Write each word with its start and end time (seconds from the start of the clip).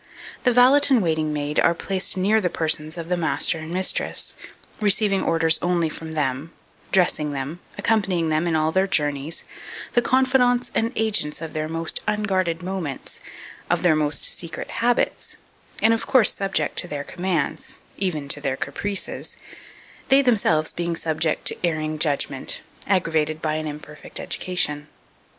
The 0.45 0.51
valet 0.51 0.81
and 0.89 0.99
waiting 1.03 1.31
maid 1.31 1.59
are 1.59 1.75
placed 1.75 2.17
near 2.17 2.41
the 2.41 2.49
persons 2.49 2.97
of 2.97 3.07
the 3.07 3.15
master 3.15 3.59
and 3.59 3.69
mistress, 3.71 4.33
receiving 4.79 5.21
orders 5.21 5.59
only 5.61 5.89
from 5.89 6.13
them, 6.13 6.51
dressing 6.91 7.33
them, 7.33 7.59
accompanying 7.77 8.29
them 8.29 8.47
in 8.47 8.55
all 8.55 8.71
their 8.71 8.87
journeys, 8.87 9.43
the 9.93 10.01
confidants 10.01 10.71
and 10.73 10.91
agents 10.95 11.39
of 11.39 11.53
their 11.53 11.69
most 11.69 12.01
unguarded 12.07 12.63
moments, 12.63 13.21
of 13.69 13.83
their 13.83 13.95
most 13.95 14.25
secret 14.25 14.71
habits, 14.81 15.37
and 15.83 15.93
of 15.93 16.07
course 16.07 16.33
subject 16.33 16.79
to 16.79 16.87
their 16.87 17.03
commands, 17.03 17.81
even 17.97 18.27
to 18.29 18.41
their 18.41 18.57
caprices; 18.57 19.37
they 20.09 20.23
themselves 20.23 20.73
being 20.73 20.95
subject 20.95 21.45
to 21.45 21.63
erring 21.63 21.99
judgment, 21.99 22.61
aggravated 22.87 23.39
by 23.39 23.53
an 23.53 23.67
imperfect 23.67 24.19
education. 24.19 24.87